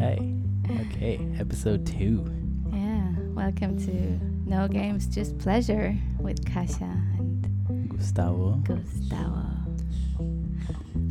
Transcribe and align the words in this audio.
Hey. 0.00 0.34
Okay. 0.80 1.20
Episode 1.38 1.84
two. 1.84 2.24
Yeah, 2.72 3.12
welcome 3.34 3.76
to 3.84 4.18
No 4.48 4.66
Games, 4.66 5.06
Just 5.06 5.36
Pleasure 5.36 5.94
with 6.18 6.42
Kasia 6.46 6.84
and 7.18 7.90
Gustavo. 7.90 8.52
Gustavo. 8.64 9.44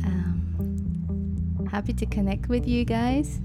Um, 0.04 1.68
happy 1.70 1.92
to 1.92 2.06
connect 2.06 2.48
with 2.48 2.66
you 2.66 2.84
guys. 2.84 3.38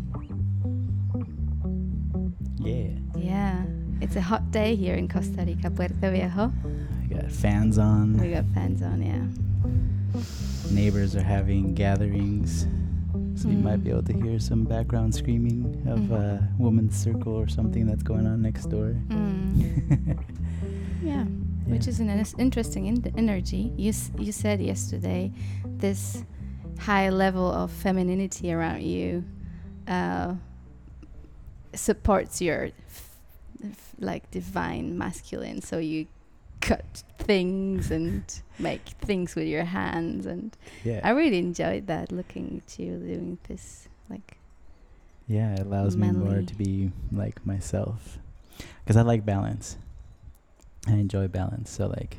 Yeah. 2.58 2.90
Yeah, 3.16 3.66
it's 4.02 4.16
a 4.16 4.22
hot 4.22 4.50
day 4.50 4.76
here 4.76 4.96
in 4.96 5.08
Costa 5.08 5.44
Rica, 5.46 5.70
Puerto 5.70 5.94
Viejo. 6.10 6.52
We 7.08 7.18
got 7.18 7.32
fans 7.32 7.78
on. 7.78 8.18
We 8.18 8.32
got 8.32 8.46
fans 8.56 8.82
on, 8.82 9.00
yeah. 9.00 9.28
Neighbors 10.72 11.16
are 11.16 11.22
having 11.22 11.76
gatherings. 11.76 12.66
So 13.36 13.50
you 13.50 13.58
might 13.58 13.84
be 13.84 13.90
able 13.90 14.04
to 14.04 14.14
hear 14.14 14.40
some 14.40 14.64
background 14.64 15.14
screaming 15.14 15.66
of 15.88 16.00
Mhm. 16.00 16.12
a 16.12 16.50
woman's 16.58 16.96
circle 16.96 17.34
or 17.34 17.48
something 17.48 17.86
that's 17.86 18.02
going 18.04 18.26
on 18.26 18.42
next 18.42 18.68
door. 18.70 18.96
Mm. 19.10 20.18
Yeah, 21.04 21.26
which 21.68 21.88
is 21.88 22.00
an 22.00 22.10
in- 22.10 22.26
interesting 22.40 22.86
in- 22.88 23.14
energy. 23.18 23.72
You 23.78 23.90
s- 23.90 24.10
you 24.18 24.32
said 24.32 24.60
yesterday 24.62 25.32
this 25.78 26.24
high 26.80 27.10
level 27.10 27.52
of 27.52 27.70
femininity 27.72 28.52
around 28.52 28.82
you 28.82 29.24
uh, 29.88 30.34
supports 31.74 32.42
your 32.42 32.70
f- 32.88 33.20
f- 33.64 33.94
like 34.00 34.32
divine 34.32 34.98
masculine. 34.98 35.62
So 35.62 35.78
you 35.78 36.08
cut 36.66 37.04
things 37.20 37.92
and 37.92 38.24
make 38.60 38.82
things 39.00 39.36
with 39.36 39.48
your 39.48 39.66
hands, 39.66 40.26
and 40.26 40.56
Yeah. 40.84 41.02
I 41.04 41.12
really 41.12 41.38
enjoyed 41.40 41.88
that. 41.88 42.12
Looking 42.12 42.62
at 42.66 42.80
you 42.80 42.98
doing 42.98 43.38
this, 43.48 43.88
like 44.10 44.38
Yeah, 45.28 45.54
it 45.54 45.60
allows 45.62 45.96
me 45.96 46.12
more 46.12 46.42
to 46.42 46.56
be 46.56 46.92
like 47.12 47.46
myself. 47.46 48.20
Because 48.84 48.98
I 48.98 49.02
like 49.02 49.26
balance. 49.26 49.78
I 50.88 50.94
enjoy 50.94 51.28
balance. 51.28 51.72
So, 51.72 51.88
like, 51.88 52.18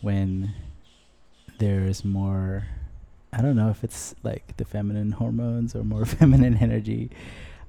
when 0.00 0.52
there's 1.58 2.04
more, 2.04 2.66
I 3.32 3.40
don't 3.40 3.54
know 3.56 3.70
if 3.70 3.84
it's 3.84 4.14
like 4.24 4.56
the 4.56 4.64
feminine 4.64 5.12
hormones 5.12 5.74
or 5.74 5.84
more 5.84 6.04
feminine 6.18 6.56
energy, 6.56 7.10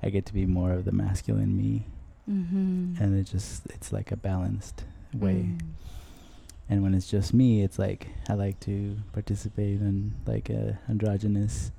I 0.01 0.09
get 0.09 0.25
to 0.27 0.33
be 0.33 0.45
more 0.45 0.71
of 0.73 0.85
the 0.85 0.91
masculine 0.91 1.55
me. 1.55 1.85
mm-hmm. 2.29 3.01
And 3.01 3.19
it 3.19 3.23
just, 3.25 3.67
it's 3.67 3.93
like 3.93 4.11
a 4.11 4.17
balanced 4.17 4.83
way. 5.19 5.33
Mm. 5.49 5.59
And 6.69 6.81
when 6.83 6.93
it's 6.95 7.09
just 7.09 7.33
me, 7.33 7.61
it's 7.63 7.77
like 7.77 8.07
I 8.27 8.33
like 8.33 8.59
to 8.61 8.97
participate 9.13 9.79
in 9.81 10.13
like 10.25 10.49
a 10.49 10.79
androgynous, 10.89 11.71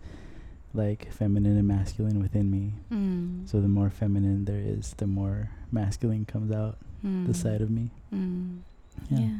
like 0.74 1.10
feminine 1.12 1.56
and 1.56 1.66
masculine 1.66 2.20
within 2.20 2.50
me. 2.50 2.74
Mm. 2.92 3.48
So 3.48 3.60
the 3.60 3.68
more 3.68 3.90
feminine 3.90 4.44
there 4.44 4.60
is, 4.60 4.94
the 4.98 5.06
more 5.06 5.50
masculine 5.72 6.24
comes 6.24 6.52
out 6.52 6.78
the 7.02 7.08
Mm. 7.08 7.36
side 7.36 7.60
of 7.60 7.70
me. 7.70 7.90
Mm. 8.12 8.58
Yeah. 9.10 9.18
Yeah. 9.18 9.38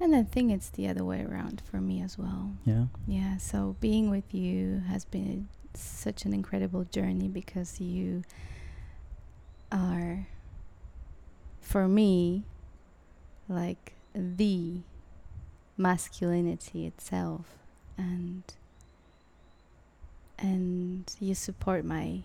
And 0.00 0.16
I 0.16 0.22
think 0.24 0.50
it's 0.50 0.68
the 0.70 0.88
other 0.88 1.04
way 1.04 1.22
around 1.24 1.62
for 1.70 1.80
me 1.80 2.02
as 2.02 2.18
well. 2.18 2.52
Yeah. 2.64 2.86
Yeah. 3.06 3.36
So 3.36 3.76
being 3.80 4.10
with 4.10 4.34
you 4.34 4.82
has 4.88 5.04
been 5.04 5.48
such 5.74 6.24
an 6.24 6.32
incredible 6.34 6.84
journey 6.84 7.28
because 7.28 7.80
you 7.80 8.22
are, 9.70 10.26
for 11.60 11.86
me, 11.88 12.44
like 13.52 13.92
the 14.14 14.80
masculinity 15.76 16.86
itself. 16.86 17.46
And 17.96 18.42
and 20.38 21.14
you 21.20 21.34
support 21.34 21.84
my 21.84 22.22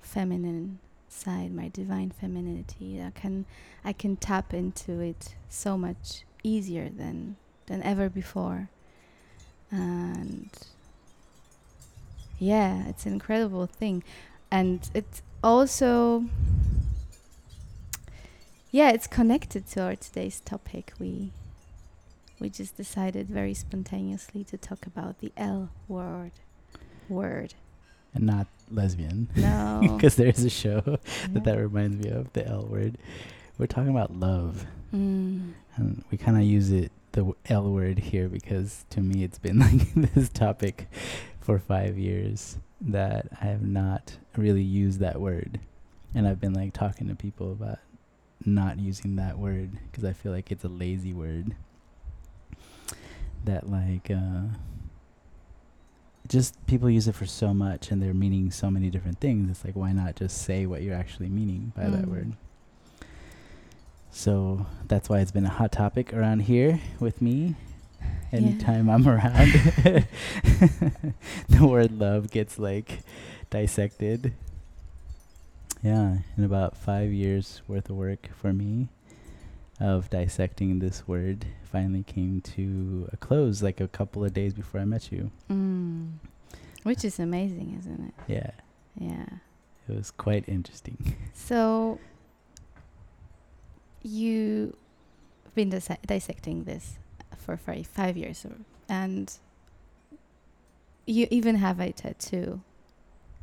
feminine 0.00 0.78
side, 1.08 1.54
my 1.54 1.68
divine 1.68 2.10
femininity. 2.10 3.02
I 3.02 3.10
can 3.10 3.46
I 3.84 3.92
can 3.92 4.16
tap 4.16 4.52
into 4.52 5.00
it 5.00 5.34
so 5.48 5.78
much 5.78 6.24
easier 6.42 6.88
than 6.88 7.36
than 7.66 7.82
ever 7.82 8.08
before. 8.08 8.68
And 9.70 10.50
yeah, 12.38 12.86
it's 12.88 13.06
an 13.06 13.14
incredible 13.14 13.66
thing. 13.66 14.04
And 14.50 14.88
it's 14.94 15.22
also 15.42 16.24
yeah, 18.70 18.90
it's 18.90 19.06
connected 19.06 19.66
to 19.68 19.82
our 19.82 19.96
today's 19.96 20.40
topic. 20.40 20.92
We 20.98 21.32
we 22.38 22.50
just 22.50 22.76
decided 22.76 23.28
very 23.28 23.54
spontaneously 23.54 24.44
to 24.44 24.58
talk 24.58 24.86
about 24.86 25.20
the 25.20 25.32
L 25.36 25.70
word. 25.88 26.32
Word. 27.08 27.54
And 28.14 28.26
not 28.26 28.46
lesbian. 28.70 29.28
No. 29.36 29.80
Because 29.96 30.16
there's 30.16 30.44
a 30.44 30.50
show 30.50 30.82
Yeah. 30.86 30.96
that 31.32 31.44
that 31.44 31.58
reminds 31.58 32.04
me 32.04 32.10
of, 32.10 32.32
the 32.32 32.46
L 32.46 32.66
word. 32.66 32.98
We're 33.58 33.66
talking 33.66 33.90
about 33.90 34.14
love. 34.14 34.66
Mm. 34.94 35.52
And 35.76 36.04
we 36.10 36.18
kind 36.18 36.36
of 36.36 36.42
use 36.42 36.70
it, 36.70 36.92
the 37.12 37.32
L 37.46 37.70
word 37.70 37.98
here, 37.98 38.28
because 38.28 38.84
to 38.90 39.00
me 39.00 39.24
it's 39.24 39.38
been 39.38 39.58
like 39.66 39.94
this 39.94 40.28
topic 40.28 40.88
for 41.40 41.58
five 41.58 41.96
years 41.96 42.58
that 42.80 43.28
I 43.40 43.46
have 43.46 43.62
not 43.62 44.18
really 44.36 44.62
used 44.62 45.00
that 45.00 45.20
word. 45.20 45.60
And 46.14 46.26
I've 46.26 46.40
been 46.40 46.54
like 46.54 46.72
talking 46.74 47.08
to 47.08 47.14
people 47.14 47.52
about 47.52 47.78
not 48.46 48.78
using 48.78 49.16
that 49.16 49.38
word 49.38 49.72
because 49.90 50.04
I 50.04 50.12
feel 50.12 50.32
like 50.32 50.50
it's 50.52 50.64
a 50.64 50.68
lazy 50.68 51.12
word. 51.12 51.54
That 53.44 53.68
like, 53.70 54.10
uh, 54.10 54.42
just 56.28 56.64
people 56.66 56.90
use 56.90 57.06
it 57.06 57.14
for 57.14 57.26
so 57.26 57.54
much 57.54 57.90
and 57.90 58.02
they're 58.02 58.14
meaning 58.14 58.50
so 58.50 58.70
many 58.70 58.90
different 58.90 59.20
things. 59.20 59.48
It's 59.50 59.64
like, 59.64 59.76
why 59.76 59.92
not 59.92 60.16
just 60.16 60.42
say 60.42 60.66
what 60.66 60.82
you're 60.82 60.96
actually 60.96 61.28
meaning 61.28 61.72
by 61.76 61.88
that 61.88 62.04
Mm. 62.06 62.08
word? 62.10 62.32
So 64.10 64.66
that's 64.88 65.08
why 65.08 65.20
it's 65.20 65.30
been 65.30 65.44
a 65.44 65.50
hot 65.50 65.72
topic 65.72 66.12
around 66.14 66.40
here 66.40 66.80
with 66.98 67.20
me. 67.22 67.54
Yeah. 68.00 68.06
Anytime 68.38 68.88
I'm 68.90 69.06
around, 69.06 69.52
the 71.48 71.60
word 71.60 71.92
love 71.92 72.30
gets 72.30 72.58
like 72.58 73.00
dissected. 73.50 74.32
Yeah, 75.86 76.16
in 76.36 76.42
about 76.42 76.76
five 76.76 77.12
years 77.12 77.62
worth 77.68 77.88
of 77.90 77.94
work 77.96 78.28
for 78.34 78.52
me 78.52 78.88
of 79.78 80.10
dissecting 80.10 80.80
this 80.80 81.06
word 81.06 81.46
finally 81.62 82.02
came 82.02 82.40
to 82.40 83.08
a 83.12 83.16
close 83.16 83.62
like 83.62 83.80
a 83.80 83.86
couple 83.86 84.24
of 84.24 84.34
days 84.34 84.52
before 84.52 84.80
I 84.80 84.84
met 84.84 85.12
you. 85.12 85.30
Mm. 85.48 86.14
Which 86.82 87.04
is 87.04 87.20
amazing, 87.20 87.76
isn't 87.78 88.00
it? 88.08 88.14
Yeah, 88.26 88.50
Yeah. 88.98 89.26
it 89.88 89.94
was 89.96 90.10
quite 90.10 90.48
interesting. 90.48 91.14
So 91.34 92.00
you've 94.02 94.74
been 95.54 95.68
dissecting 95.70 96.64
this 96.64 96.98
for 97.36 97.56
five, 97.56 97.86
five 97.86 98.16
years, 98.16 98.44
or, 98.44 98.56
and 98.88 99.32
you 101.06 101.28
even 101.30 101.56
have 101.56 101.78
a 101.78 101.92
tattoo. 101.92 102.60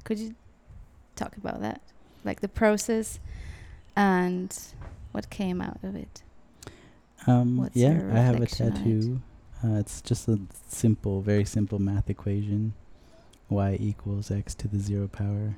Could 0.03 0.19
you 0.19 0.35
talk 1.15 1.37
about 1.37 1.61
that, 1.61 1.79
like 2.23 2.41
the 2.41 2.47
process 2.47 3.19
and 3.95 4.57
what 5.11 5.29
came 5.29 5.61
out 5.61 5.79
of 5.83 5.95
it? 5.95 6.21
Um, 7.27 7.57
What's 7.57 7.75
yeah, 7.75 8.01
I 8.11 8.19
have 8.19 8.39
a 8.39 8.43
it? 8.43 8.49
tattoo. 8.49 9.21
Uh, 9.63 9.75
it's 9.75 10.01
just 10.01 10.27
a 10.27 10.39
simple, 10.67 11.21
very 11.21 11.45
simple 11.45 11.79
math 11.79 12.09
equation: 12.09 12.73
y 13.49 13.77
equals 13.79 14.29
x 14.31 14.53
to 14.55 14.67
the 14.67 14.79
zero 14.79 15.07
power. 15.07 15.55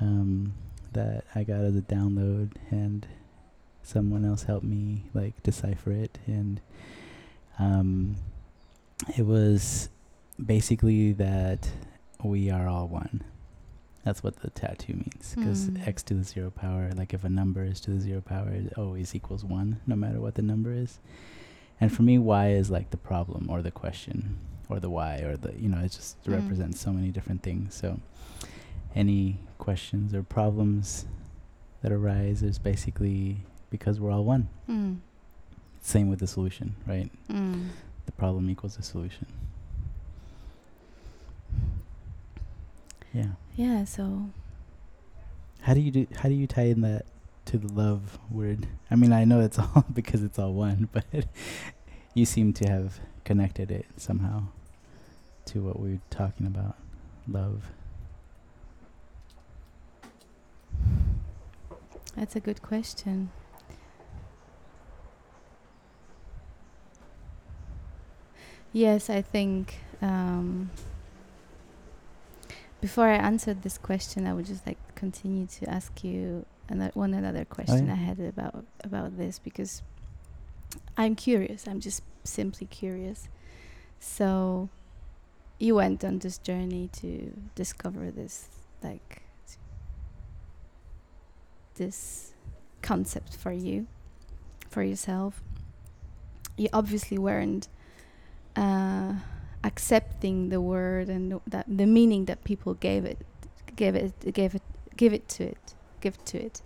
Um, 0.00 0.54
that 0.92 1.24
I 1.34 1.44
got 1.44 1.60
as 1.60 1.76
a 1.76 1.82
download, 1.82 2.52
and 2.70 3.06
someone 3.82 4.24
else 4.24 4.44
helped 4.44 4.64
me 4.64 5.04
like 5.14 5.40
decipher 5.42 5.92
it, 5.92 6.18
and 6.26 6.60
um, 7.58 8.16
it 9.16 9.26
was 9.26 9.88
basically 10.44 11.12
that 11.12 11.70
we 12.24 12.50
are 12.50 12.66
all 12.66 12.88
one. 12.88 13.22
That's 14.04 14.22
what 14.22 14.36
the 14.40 14.50
tattoo 14.50 14.94
means. 14.94 15.34
Because 15.36 15.66
Hmm. 15.66 15.76
x 15.84 16.02
to 16.04 16.14
the 16.14 16.24
zero 16.24 16.50
power, 16.50 16.90
like 16.96 17.12
if 17.12 17.22
a 17.24 17.28
number 17.28 17.62
is 17.64 17.80
to 17.82 17.90
the 17.90 18.00
zero 18.00 18.20
power, 18.22 18.48
it 18.50 18.72
always 18.78 19.14
equals 19.14 19.44
one, 19.44 19.80
no 19.86 19.94
matter 19.96 20.20
what 20.20 20.34
the 20.36 20.42
number 20.42 20.72
is. 20.72 20.98
And 21.80 21.92
for 21.92 22.02
me, 22.02 22.18
y 22.18 22.48
is 22.48 22.70
like 22.70 22.90
the 22.90 22.96
problem 22.96 23.48
or 23.50 23.60
the 23.62 23.70
question 23.70 24.36
or 24.68 24.80
the 24.80 24.88
why 24.90 25.18
or 25.18 25.36
the, 25.36 25.52
you 25.58 25.68
know, 25.68 25.78
it 25.80 25.92
just 25.92 26.22
Mm. 26.24 26.34
represents 26.34 26.80
so 26.80 26.92
many 26.92 27.10
different 27.10 27.42
things. 27.42 27.74
So 27.74 28.00
any 28.94 29.38
questions 29.58 30.14
or 30.14 30.22
problems 30.22 31.06
that 31.82 31.92
arise 31.92 32.42
is 32.42 32.58
basically 32.58 33.38
because 33.70 34.00
we're 34.00 34.10
all 34.10 34.24
one. 34.24 34.48
Mm. 34.68 34.98
Same 35.82 36.08
with 36.08 36.20
the 36.20 36.26
solution, 36.26 36.74
right? 36.86 37.10
Mm. 37.28 37.68
The 38.06 38.12
problem 38.12 38.48
equals 38.50 38.76
the 38.76 38.82
solution. 38.82 39.26
Yeah. 43.12 43.32
Yeah. 43.60 43.84
So 43.84 44.30
How 45.60 45.74
do 45.74 45.80
you 45.80 45.90
do? 45.90 46.06
How 46.16 46.30
do 46.30 46.34
you 46.34 46.46
tie 46.46 46.62
in 46.62 46.80
that 46.80 47.04
to 47.44 47.58
the 47.58 47.70
love 47.70 48.18
word? 48.30 48.66
I 48.90 48.96
mean, 48.96 49.12
I 49.12 49.24
know 49.24 49.40
it's 49.40 49.58
all 49.58 49.84
because 49.92 50.22
it's 50.22 50.38
all 50.38 50.54
one, 50.54 50.88
but 50.92 51.04
you 52.14 52.24
seem 52.24 52.54
to 52.54 52.70
have 52.70 53.00
connected 53.22 53.70
it 53.70 53.84
somehow 53.98 54.44
to 55.44 55.60
what 55.62 55.78
we 55.78 55.90
were 55.90 56.00
talking 56.08 56.46
about, 56.46 56.76
love. 57.28 57.70
That's 62.16 62.34
a 62.36 62.40
good 62.40 62.62
question. 62.62 63.30
Yes, 68.72 69.10
I 69.10 69.20
think 69.20 69.80
um, 70.00 70.70
before 72.80 73.08
I 73.08 73.16
answered 73.16 73.62
this 73.62 73.78
question, 73.78 74.26
I 74.26 74.32
would 74.32 74.46
just 74.46 74.66
like 74.66 74.78
continue 74.94 75.46
to 75.46 75.70
ask 75.70 76.02
you 76.04 76.46
another 76.68 76.92
one 76.94 77.14
another 77.14 77.44
question 77.44 77.86
yeah. 77.86 77.92
I 77.92 77.96
had 77.96 78.20
about 78.20 78.64
about 78.84 79.16
this 79.16 79.38
because 79.38 79.82
I'm 80.96 81.14
curious. 81.14 81.66
I'm 81.66 81.80
just 81.80 82.02
simply 82.24 82.66
curious. 82.66 83.28
So 83.98 84.68
you 85.58 85.74
went 85.74 86.04
on 86.04 86.18
this 86.20 86.38
journey 86.38 86.88
to 86.94 87.32
discover 87.54 88.10
this 88.10 88.48
like 88.82 89.22
this 91.74 92.32
concept 92.82 93.36
for 93.36 93.52
you 93.52 93.86
for 94.68 94.82
yourself 94.82 95.42
you 96.56 96.68
obviously 96.72 97.18
weren't 97.18 97.68
uh, 98.54 99.14
accepting 99.64 100.48
the 100.48 100.60
word 100.60 101.08
and 101.08 101.30
th- 101.30 101.42
that 101.46 101.66
the 101.68 101.86
meaning 101.86 102.24
that 102.26 102.42
people 102.44 102.74
gave 102.74 103.04
it 103.04 103.18
gave 103.76 103.94
it 103.94 104.32
gave 104.34 104.54
it 104.54 104.62
give 104.96 105.12
it 105.12 105.28
to 105.28 105.44
it 105.44 105.74
give 106.00 106.22
to 106.24 106.38
it. 106.38 106.62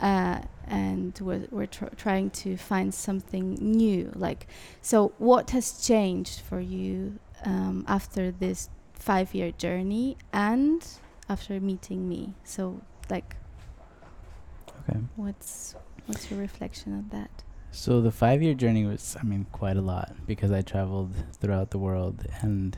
Uh, 0.00 0.40
and 0.66 1.16
we're, 1.22 1.46
we're 1.52 1.66
tr- 1.66 1.94
trying 1.96 2.28
to 2.30 2.56
find 2.56 2.92
something 2.92 3.54
new 3.60 4.10
like 4.16 4.48
so 4.80 5.12
what 5.18 5.50
has 5.50 5.86
changed 5.86 6.40
for 6.40 6.58
you 6.60 7.18
um, 7.44 7.84
after 7.86 8.32
this 8.32 8.68
five 8.94 9.32
year 9.34 9.52
journey 9.52 10.16
and 10.32 10.86
after 11.28 11.60
meeting 11.60 12.08
me? 12.08 12.34
So 12.44 12.80
like 13.10 13.36
Okay. 14.88 14.98
what's 15.16 15.76
what's 16.06 16.30
your 16.30 16.40
reflection 16.40 16.98
of 16.98 17.10
that 17.10 17.44
So 17.74 18.02
the 18.02 18.12
five 18.12 18.42
year 18.42 18.52
journey 18.52 18.84
was, 18.84 19.16
I 19.18 19.24
mean, 19.24 19.46
quite 19.50 19.78
a 19.78 19.80
lot 19.80 20.14
because 20.26 20.52
I 20.52 20.60
traveled 20.60 21.14
throughout 21.40 21.70
the 21.70 21.78
world 21.78 22.26
and 22.42 22.76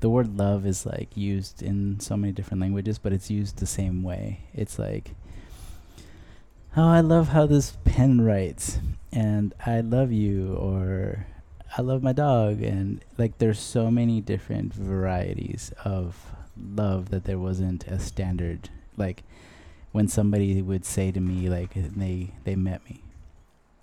the 0.00 0.08
word 0.08 0.38
love 0.38 0.64
is 0.64 0.86
like 0.86 1.14
used 1.14 1.62
in 1.62 2.00
so 2.00 2.16
many 2.16 2.32
different 2.32 2.62
languages, 2.62 2.98
but 2.98 3.12
it's 3.12 3.30
used 3.30 3.58
the 3.58 3.66
same 3.66 4.02
way. 4.02 4.40
It's 4.54 4.78
like, 4.78 5.14
oh, 6.74 6.88
I 6.88 7.00
love 7.00 7.28
how 7.28 7.44
this 7.44 7.76
pen 7.84 8.22
writes 8.22 8.78
and 9.12 9.54
I 9.66 9.82
love 9.82 10.10
you 10.10 10.54
or 10.54 11.26
I 11.76 11.82
love 11.82 12.02
my 12.02 12.14
dog. 12.14 12.62
And 12.62 13.04
like, 13.18 13.36
there's 13.36 13.60
so 13.60 13.90
many 13.90 14.22
different 14.22 14.72
varieties 14.72 15.74
of 15.84 16.16
love 16.56 17.10
that 17.10 17.24
there 17.24 17.38
wasn't 17.38 17.86
a 17.86 18.00
standard. 18.00 18.70
Like, 18.96 19.24
when 19.92 20.08
somebody 20.08 20.62
would 20.62 20.86
say 20.86 21.12
to 21.12 21.20
me, 21.20 21.50
like, 21.50 21.74
they, 21.74 22.32
they 22.44 22.56
met 22.56 22.82
me 22.88 23.02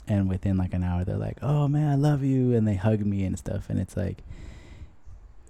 and 0.10 0.28
within 0.28 0.58
like 0.58 0.74
an 0.74 0.84
hour 0.84 1.06
they're 1.06 1.16
like 1.16 1.38
oh 1.42 1.68
man 1.68 1.90
i 1.90 1.96
love 1.96 2.24
you 2.24 2.54
and 2.54 2.68
they 2.68 2.76
hug 2.76 3.06
me 3.06 3.24
and 3.24 3.38
stuff 3.38 3.70
and 3.70 3.80
it's 3.80 3.96
like 3.96 4.24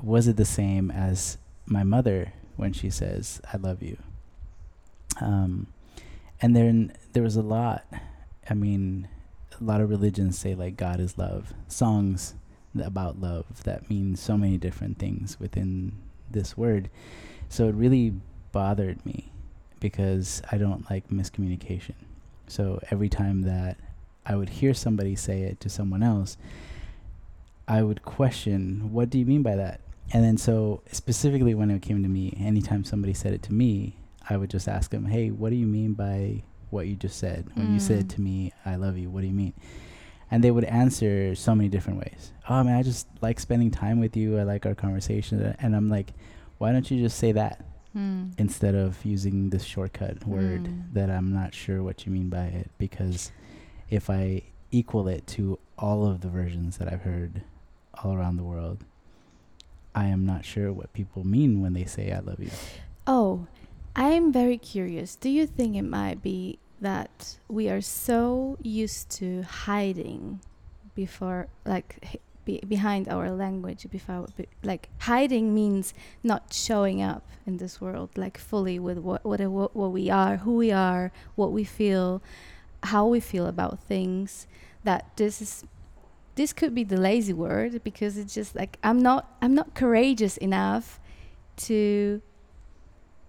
was 0.01 0.27
it 0.27 0.37
the 0.37 0.45
same 0.45 0.91
as 0.91 1.37
my 1.65 1.83
mother 1.83 2.33
when 2.55 2.73
she 2.73 2.89
says 2.89 3.41
i 3.53 3.57
love 3.57 3.81
you? 3.81 3.97
Um 5.21 5.67
and 6.41 6.55
then 6.55 6.93
there 7.13 7.23
was 7.23 7.35
a 7.35 7.41
lot 7.41 7.85
i 8.49 8.53
mean 8.53 9.07
a 9.59 9.63
lot 9.63 9.81
of 9.81 9.89
religions 9.89 10.37
say 10.37 10.55
like 10.55 10.77
god 10.77 10.99
is 10.99 11.17
love. 11.17 11.53
Songs 11.67 12.35
about 12.81 13.19
love 13.19 13.63
that 13.63 13.89
mean 13.89 14.15
so 14.15 14.37
many 14.37 14.57
different 14.57 14.99
things 14.99 15.39
within 15.39 15.93
this 16.29 16.55
word. 16.55 16.89
So 17.49 17.67
it 17.67 17.75
really 17.75 18.13
bothered 18.51 19.05
me 19.05 19.31
because 19.79 20.41
i 20.51 20.57
don't 20.57 20.89
like 20.89 21.09
miscommunication. 21.09 21.95
So 22.47 22.79
every 22.89 23.09
time 23.09 23.41
that 23.43 23.77
I 24.29 24.35
would 24.37 24.49
hear 24.49 24.73
somebody 24.73 25.15
say 25.15 25.41
it 25.41 25.59
to 25.61 25.69
someone 25.69 26.03
else, 26.03 26.37
I 27.67 27.83
would 27.83 28.03
question, 28.03 28.91
what 28.93 29.09
do 29.09 29.19
you 29.19 29.25
mean 29.25 29.43
by 29.43 29.55
that? 29.57 29.81
And 30.11 30.23
then 30.23 30.37
so 30.37 30.81
specifically 30.91 31.53
when 31.53 31.69
it 31.69 31.81
came 31.81 32.01
to 32.03 32.09
me, 32.09 32.33
anytime 32.39 32.83
somebody 32.83 33.13
said 33.13 33.33
it 33.33 33.43
to 33.43 33.53
me, 33.53 33.95
I 34.29 34.37
would 34.37 34.49
just 34.49 34.67
ask 34.67 34.91
them, 34.91 35.05
"Hey, 35.05 35.29
what 35.31 35.49
do 35.49 35.55
you 35.55 35.67
mean 35.67 35.93
by 35.93 36.43
what 36.69 36.87
you 36.87 36.95
just 36.95 37.17
said? 37.17 37.47
When 37.55 37.73
you 37.73 37.79
said 37.79 38.05
Mm. 38.05 38.09
to 38.15 38.21
me, 38.21 38.53
I 38.65 38.75
love 38.75 38.97
you, 38.97 39.09
what 39.09 39.21
do 39.21 39.27
you 39.27 39.33
mean?" 39.33 39.53
And 40.31 40.43
they 40.43 40.51
would 40.51 40.65
answer 40.65 41.33
so 41.35 41.55
many 41.55 41.69
different 41.69 41.99
ways. 41.99 42.31
Oh 42.47 42.63
man, 42.63 42.75
I 42.75 42.83
just 42.83 43.07
like 43.21 43.39
spending 43.39 43.71
time 43.71 43.99
with 43.99 44.15
you. 44.15 44.37
I 44.37 44.43
like 44.43 44.65
our 44.67 44.75
conversation. 44.75 45.55
And 45.59 45.75
I'm 45.75 45.89
like, 45.89 46.13
why 46.59 46.71
don't 46.71 46.89
you 46.91 47.01
just 47.01 47.17
say 47.17 47.31
that 47.31 47.63
mm. 47.95 48.31
instead 48.37 48.75
of 48.75 49.03
using 49.03 49.49
this 49.49 49.63
shortcut 49.63 50.25
word 50.27 50.63
Mm. 50.65 50.93
that 50.93 51.09
I'm 51.09 51.31
not 51.33 51.53
sure 51.55 51.81
what 51.83 52.05
you 52.05 52.11
mean 52.11 52.29
by 52.29 52.45
it 52.45 52.69
because 52.77 53.31
if 53.89 54.09
I 54.09 54.43
equal 54.71 55.07
it 55.07 55.25
to 55.27 55.59
all 55.77 56.05
of 56.05 56.21
the 56.21 56.27
versions 56.27 56.77
that 56.77 56.91
I've 56.91 57.01
heard 57.01 57.41
all 58.03 58.13
around 58.13 58.37
the 58.37 58.43
world, 58.43 58.83
I 59.95 60.05
am 60.05 60.25
not 60.25 60.45
sure 60.45 60.71
what 60.71 60.93
people 60.93 61.25
mean 61.25 61.61
when 61.61 61.73
they 61.73 61.85
say 61.85 62.11
I 62.11 62.19
love 62.19 62.39
you. 62.39 62.51
Oh, 63.07 63.47
I'm 63.95 64.31
very 64.31 64.57
curious. 64.57 65.15
Do 65.15 65.29
you 65.29 65.47
think 65.47 65.75
it 65.75 65.81
might 65.81 66.21
be 66.21 66.59
that 66.79 67.37
we 67.47 67.69
are 67.69 67.81
so 67.81 68.57
used 68.61 69.09
to 69.17 69.41
hiding 69.41 70.39
before, 70.95 71.47
like, 71.65 72.21
be, 72.45 72.61
behind 72.67 73.09
our 73.09 73.31
language? 73.31 73.87
Before, 73.89 74.27
be, 74.37 74.47
like, 74.63 74.89
hiding 74.99 75.53
means 75.55 75.93
not 76.23 76.53
showing 76.53 77.01
up 77.01 77.27
in 77.47 77.57
this 77.57 77.81
world, 77.81 78.11
like, 78.15 78.37
fully 78.37 78.77
with 78.77 78.99
what, 78.99 79.25
what 79.25 79.41
what 79.41 79.91
we 79.91 80.09
are, 80.09 80.37
who 80.37 80.55
we 80.55 80.71
are, 80.71 81.11
what 81.35 81.51
we 81.51 81.63
feel, 81.63 82.21
how 82.83 83.07
we 83.07 83.19
feel 83.19 83.45
about 83.45 83.79
things. 83.79 84.47
That 84.83 85.05
this 85.17 85.41
is 85.41 85.65
this 86.35 86.53
could 86.53 86.73
be 86.73 86.85
the 86.85 86.97
lazy 86.97 87.33
word 87.33 87.83
because 87.83 88.17
it's 88.17 88.33
just 88.33 88.55
like 88.55 88.77
I'm 88.83 89.01
not 89.01 89.35
I'm 89.41 89.53
not 89.53 89.75
courageous 89.75 90.37
enough 90.37 90.99
to 91.67 92.21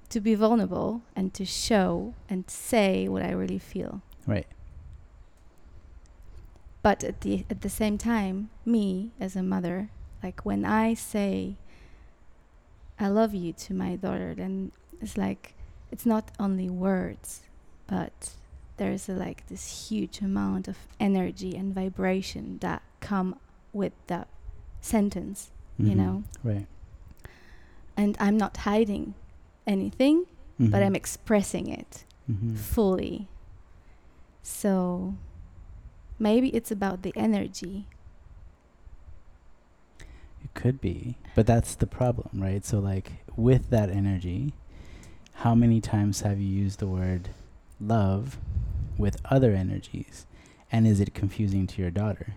to 0.08 0.20
be 0.20 0.34
vulnerable 0.34 1.02
and 1.16 1.32
to 1.34 1.44
show 1.44 2.14
and 2.28 2.48
say 2.50 3.08
what 3.08 3.22
I 3.22 3.30
really 3.30 3.58
feel. 3.58 4.02
Right. 4.26 4.46
But 6.82 7.04
at 7.04 7.20
the 7.22 7.44
at 7.50 7.62
the 7.62 7.68
same 7.68 7.98
time, 7.98 8.50
me 8.64 9.10
as 9.18 9.36
a 9.36 9.42
mother, 9.42 9.90
like 10.22 10.44
when 10.44 10.64
I 10.64 10.94
say 10.94 11.56
I 12.98 13.08
love 13.08 13.34
you 13.34 13.52
to 13.52 13.74
my 13.74 13.96
daughter, 13.96 14.34
then 14.34 14.72
it's 15.00 15.16
like 15.16 15.54
it's 15.90 16.06
not 16.06 16.30
only 16.38 16.68
words, 16.70 17.42
but 17.86 18.34
there's 18.80 19.10
a, 19.10 19.12
like 19.12 19.46
this 19.48 19.88
huge 19.90 20.22
amount 20.22 20.66
of 20.66 20.78
energy 20.98 21.54
and 21.54 21.74
vibration 21.74 22.56
that 22.62 22.82
come 23.00 23.38
with 23.74 23.92
that 24.06 24.26
sentence, 24.80 25.50
you 25.78 25.90
Mhm. 25.92 25.96
know. 25.96 26.24
Right. 26.42 26.66
And 27.94 28.16
I'm 28.18 28.38
not 28.38 28.56
hiding 28.56 29.12
anything, 29.66 30.24
but 30.58 30.80
Mhm. 30.80 30.86
I'm 30.86 30.96
expressing 30.96 31.68
it 31.68 32.04
Mhm. 32.26 32.56
fully. 32.56 33.28
So 34.42 35.14
maybe 36.18 36.48
it's 36.48 36.70
about 36.70 37.02
the 37.02 37.12
energy. 37.14 37.86
It 40.42 40.54
could 40.54 40.80
be, 40.80 41.16
but 41.34 41.46
that's 41.46 41.74
the 41.74 41.86
problem, 41.86 42.40
right? 42.40 42.64
So, 42.64 42.78
like, 42.80 43.12
with 43.36 43.68
that 43.68 43.90
energy, 43.90 44.54
how 45.44 45.54
many 45.54 45.82
times 45.82 46.22
have 46.22 46.40
you 46.40 46.48
used 46.48 46.78
the 46.78 46.86
word 46.86 47.28
love 47.78 48.38
with 49.00 49.16
other 49.24 49.52
energies? 49.54 50.26
And 50.70 50.86
is 50.86 51.00
it 51.00 51.14
confusing 51.14 51.66
to 51.68 51.82
your 51.82 51.90
daughter? 51.90 52.34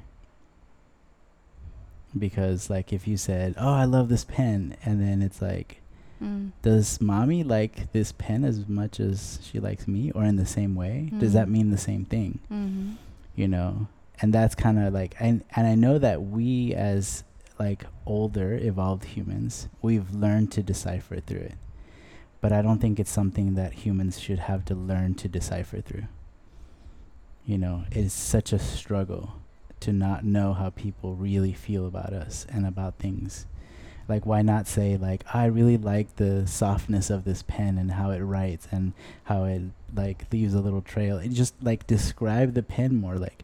Because, 2.18 2.70
like, 2.70 2.94
if 2.94 3.08
you 3.08 3.18
said, 3.18 3.56
Oh, 3.58 3.74
I 3.74 3.86
love 3.86 4.10
this 4.10 4.24
pen, 4.26 4.76
and 4.86 5.02
then 5.02 5.22
it's 5.22 5.42
like, 5.42 5.80
Mm. 6.22 6.52
Does 6.62 7.02
mommy 7.02 7.44
like 7.44 7.92
this 7.92 8.14
pen 8.14 8.46
as 8.46 8.70
much 8.70 9.00
as 9.02 9.40
she 9.44 9.60
likes 9.60 9.88
me, 9.90 10.10
or 10.12 10.24
in 10.24 10.38
the 10.38 10.46
same 10.46 10.74
way? 10.74 11.10
Does 11.20 11.34
that 11.34 11.48
Mm. 11.48 11.52
mean 11.52 11.70
the 11.72 11.78
same 11.78 12.06
thing? 12.06 12.40
hmm 12.50 12.92
you 13.36 13.48
know 13.48 13.88
and 14.22 14.32
that's 14.32 14.54
kind 14.54 14.78
of 14.78 14.94
like 14.94 15.16
and 15.20 15.44
and 15.56 15.66
i 15.66 15.74
know 15.74 15.98
that 15.98 16.22
we 16.22 16.72
as 16.76 17.24
like 17.58 17.84
older 18.06 18.54
evolved 18.54 19.06
humans 19.06 19.68
we've 19.82 20.14
learned 20.14 20.52
to 20.52 20.62
decipher 20.62 21.20
through 21.20 21.40
it 21.40 21.56
but 22.42 22.52
i 22.54 22.62
don't 22.62 22.78
think 22.80 23.00
it's 23.00 23.10
something 23.10 23.56
that 23.56 23.74
humans 23.74 24.20
should 24.20 24.38
have 24.38 24.64
to 24.64 24.76
learn 24.76 25.16
to 25.16 25.28
decipher 25.28 25.82
through 25.82 26.04
you 27.46 27.58
know 27.58 27.84
it's 27.92 28.14
such 28.14 28.54
a 28.54 28.60
struggle 28.60 29.34
to 29.82 29.92
not 29.92 30.24
know 30.24 30.54
how 30.54 30.70
people 30.70 31.14
really 31.16 31.52
feel 31.54 31.86
about 31.86 32.14
us 32.14 32.46
and 32.50 32.66
about 32.66 32.96
things. 33.00 33.46
Like 34.08 34.26
why 34.26 34.42
not 34.42 34.68
say 34.68 34.98
like 34.98 35.24
i 35.34 35.46
really 35.46 35.78
like 35.78 36.16
the 36.18 36.46
softness 36.46 37.10
of 37.10 37.24
this 37.24 37.42
pen 37.42 37.78
and 37.78 37.92
how 37.92 38.12
it 38.12 38.20
writes 38.20 38.68
and 38.72 38.92
how 39.26 39.46
it 39.46 39.62
like 39.96 40.26
leaves 40.32 40.54
a 40.54 40.60
little 40.62 40.82
trail. 40.82 41.18
It 41.18 41.30
just 41.30 41.54
like 41.62 41.88
describe 41.88 42.54
the 42.54 42.64
pen 42.64 42.96
more 42.96 43.16
like 43.18 43.44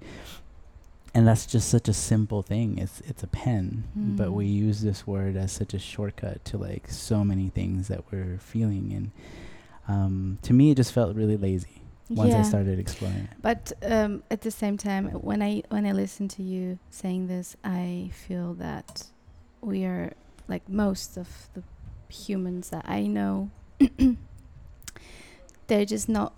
and 1.14 1.28
that's 1.28 1.46
just 1.46 1.70
such 1.70 1.88
a 1.88 1.94
simple 1.94 2.42
thing. 2.42 2.78
It's 2.78 3.02
it's 3.02 3.24
a 3.24 3.28
pen 3.28 3.84
but 3.96 4.28
Mm. 4.30 4.34
we 4.34 4.46
use 4.46 4.82
this 4.82 5.08
word 5.08 5.36
as 5.36 5.52
such 5.52 5.74
a 5.74 5.80
shortcut 5.80 6.44
to 6.46 6.58
like 6.58 6.90
so 6.90 7.24
many 7.24 7.50
things 7.50 7.88
that 7.88 8.04
we're 8.12 8.38
feeling. 8.40 8.92
And 8.94 9.12
um, 9.88 10.38
to 10.44 10.54
me 10.54 10.72
it 10.72 10.76
just 10.76 10.94
felt 10.94 11.16
really 11.16 11.38
lazy 11.38 11.82
once 12.10 12.34
I 12.34 12.42
started 12.42 12.80
exploring 12.80 13.16
it. 13.16 13.30
But 13.42 13.72
um, 13.84 14.24
at 14.32 14.42
the 14.42 14.52
same 14.52 14.78
time, 14.78 15.10
when 15.10 15.42
I 15.42 15.64
when 15.70 15.86
I 15.86 15.92
listen 15.92 16.28
to 16.30 16.44
you 16.44 16.80
saying 16.90 17.28
this, 17.28 17.56
I 17.64 18.12
feel 18.28 18.54
that 18.56 19.06
we 19.62 19.86
are 19.86 20.14
like 20.48 20.68
most 20.68 21.18
of 21.18 21.28
the 21.54 21.64
humans 22.14 22.70
that 22.70 22.86
I 22.88 23.06
know. 23.08 23.52
they're 25.68 25.86
just 25.86 26.10
not 26.10 26.34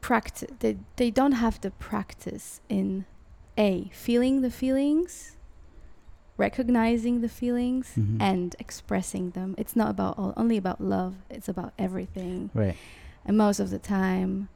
practice. 0.00 0.50
They 0.60 0.76
they 0.96 1.10
don't 1.10 1.32
have 1.32 1.60
the 1.60 1.70
practice 1.70 2.60
in 2.68 3.04
a 3.56 3.90
feeling 3.92 4.40
the 4.40 4.50
feelings, 4.50 5.36
recognizing 6.36 7.20
the 7.20 7.28
feelings, 7.28 7.92
Mhm. 7.96 8.16
and 8.20 8.56
expressing 8.58 9.30
them. 9.30 9.54
It's 9.58 9.76
not 9.76 9.90
about 9.90 10.18
all, 10.18 10.32
only 10.36 10.56
about 10.56 10.80
love. 10.80 11.14
It's 11.30 11.48
about 11.48 11.72
everything 11.78 12.50
Right. 12.54 12.76
And 13.24 13.36
most 13.38 13.60
of 13.60 13.70
the 13.70 13.78
time 13.78 14.48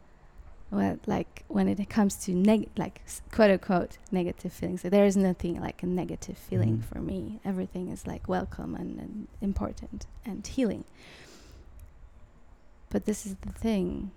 well, 0.71 0.99
like 1.07 1.45
when 1.47 1.69
it 1.69 1.89
comes 1.89 2.17
to 2.17 2.33
neg 2.35 2.69
like 2.77 3.01
quote 3.31 3.51
unquote 3.53 3.99
negative 4.11 4.53
feelings 4.53 4.83
there 4.83 5.07
is 5.07 5.17
nothing 5.17 5.61
like 5.61 5.83
a 5.83 5.87
negative 5.87 6.37
feeling 6.37 6.79
Mhm. 6.79 6.85
for 6.85 7.01
me. 7.01 7.41
Everything 7.45 7.89
is 7.89 8.05
like 8.07 8.29
welcome 8.29 8.75
and, 8.75 8.99
and 8.99 9.29
important 9.41 10.07
and 10.25 10.45
healing. 10.47 10.85
But 12.91 13.05
this 13.05 13.27
is 13.27 13.37
the 13.43 13.53
thing. 13.53 14.11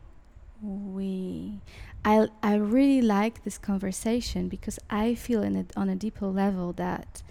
We 0.61 1.61
I 2.03 2.27
I 2.43 2.55
really 2.55 3.01
like 3.01 3.43
this 3.43 3.57
conversation 3.57 4.49
because 4.49 4.77
I 4.89 5.15
feel 5.15 5.41
in 5.43 5.55
it 5.55 5.71
on 5.77 5.87
a 5.89 5.95
deeper 5.95 6.27
level 6.27 6.73
that 6.73 7.21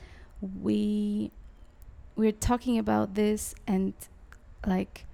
we 0.41 1.31
we're 2.17 2.33
talking 2.33 2.79
about 2.79 3.15
this 3.15 3.55
and 3.67 3.93
like 4.67 5.05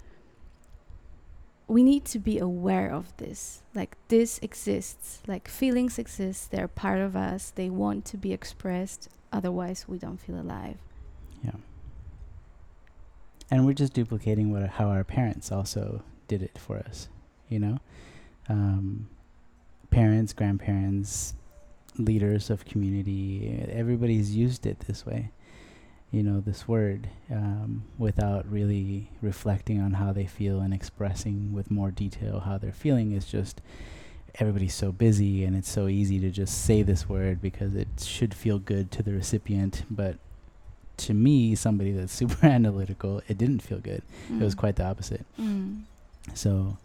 we 1.66 1.82
need 1.82 2.04
to 2.04 2.18
be 2.18 2.38
aware 2.38 2.90
of 2.92 3.16
this 3.16 3.62
like 3.74 3.96
this 4.08 4.38
exists 4.42 5.22
like 5.26 5.48
feelings 5.48 5.98
exist 5.98 6.50
they're 6.50 6.68
part 6.68 7.00
of 7.00 7.16
us 7.16 7.50
they 7.56 7.70
want 7.70 8.04
to 8.04 8.16
be 8.16 8.32
expressed 8.32 9.08
otherwise 9.32 9.86
we 9.88 9.98
don't 9.98 10.20
feel 10.20 10.36
alive 10.38 10.76
Yeah. 11.42 11.56
And 13.50 13.66
we're 13.66 13.74
just 13.74 13.92
duplicating 13.92 14.52
what 14.52 14.68
how 14.68 14.88
our 14.88 15.04
parents 15.04 15.52
also 15.52 16.02
did 16.28 16.42
it 16.42 16.58
for 16.58 16.78
us, 16.78 17.08
you 17.48 17.58
know? 17.58 17.78
Um, 18.48 19.08
parents, 19.90 20.32
grandparents, 20.32 21.34
leaders 21.98 22.50
of 22.50 22.64
community, 22.64 23.64
everybody's 23.70 24.34
used 24.34 24.66
it 24.66 24.80
this 24.80 25.04
way. 25.06 25.30
You 26.14 26.22
know, 26.22 26.40
this 26.40 26.68
word 26.68 27.08
um, 27.28 27.82
without 27.98 28.48
really 28.50 29.10
reflecting 29.20 29.80
on 29.80 29.94
how 29.94 30.12
they 30.12 30.26
feel 30.26 30.60
and 30.60 30.72
expressing 30.72 31.52
with 31.52 31.72
more 31.72 31.90
detail 31.90 32.38
how 32.40 32.56
they're 32.56 32.70
feeling 32.86 33.10
is 33.12 33.24
just 33.26 33.60
everybody's 34.36 34.74
so 34.74 34.92
busy 34.92 35.44
and 35.44 35.56
it's 35.56 35.68
so 35.70 35.88
easy 35.88 36.20
to 36.20 36.30
just 36.30 36.64
say 36.64 36.82
this 36.82 37.08
word 37.08 37.42
because 37.42 37.74
it 37.74 37.88
should 38.00 38.32
feel 38.32 38.60
good 38.60 38.92
to 38.92 39.02
the 39.02 39.12
recipient, 39.12 39.82
but 39.90 40.16
to 40.98 41.14
me, 41.14 41.56
somebody 41.56 41.90
that's 41.90 42.12
super 42.22 42.46
analytical, 42.46 43.20
it 43.26 43.36
didn't 43.36 43.60
feel 43.62 43.78
good. 43.78 44.02
It 44.30 44.40
was 44.40 44.54
Mm. 44.54 44.58
quite 44.58 44.76
the 44.76 44.84
opposite. 44.84 45.24
Mm. 45.40 45.82
So, 46.32 46.78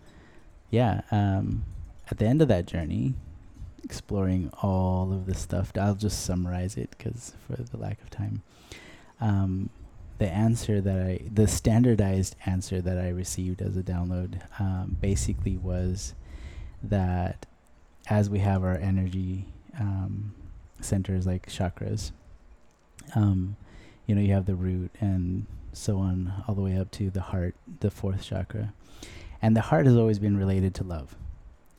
yeah, 0.72 1.02
um, 1.12 1.66
at 2.10 2.18
the 2.18 2.26
end 2.26 2.42
of 2.42 2.48
that 2.48 2.66
journey, 2.66 3.14
exploring 3.84 4.50
all 4.64 5.14
of 5.14 5.28
this 5.28 5.38
stuff, 5.40 5.72
I'll 5.80 5.94
just 5.94 6.26
summarize 6.26 6.78
it 6.78 6.90
because 6.98 7.34
for 7.48 7.62
the 7.62 7.78
lack 7.78 8.02
of 8.02 8.10
time. 8.10 8.42
Um, 9.22 9.70
the 10.18 10.30
answer 10.30 10.82
that 10.82 11.02
I, 11.02 11.22
the 11.34 11.48
standardized 11.48 12.36
answer 12.46 12.82
that 12.82 12.98
I 12.98 13.10
received 13.10 13.62
as 13.62 13.78
a 13.78 13.84
download, 13.84 14.42
um, 14.60 14.98
basically 15.00 15.58
was 15.58 16.14
that 16.84 17.46
as 18.10 18.30
we 18.30 18.40
have 18.40 18.64
our 18.64 18.78
energy 18.78 19.46
um, 19.80 20.34
centers 20.82 21.26
like 21.26 21.48
chakras, 21.48 22.12
um, 23.16 23.56
you 24.08 24.16
know, 24.16 24.22
you 24.22 24.34
have 24.34 24.46
the 24.46 24.56
root 24.56 24.92
and 25.00 25.46
so 25.72 26.00
on, 26.00 26.44
all 26.48 26.56
the 26.56 26.62
way 26.62 26.78
up 26.78 26.92
to 26.92 27.10
the 27.10 27.22
heart, 27.22 27.56
the 27.80 27.92
fourth 27.92 28.24
chakra. 28.24 28.74
And 29.42 29.56
the 29.56 29.62
heart 29.62 29.86
has 29.86 29.96
always 29.96 30.20
been 30.20 30.38
related 30.38 30.76
to 30.76 30.84
love. 30.84 31.16